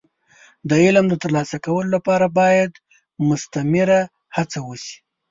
د 0.69 0.71
علم 0.83 1.05
د 1.09 1.13
ترلاسه 1.23 1.57
کولو 1.65 1.89
لپاره 1.95 2.25
باید 2.39 2.71
مستمره 3.27 3.99
هڅه 4.35 4.59
وشي. 4.67 4.95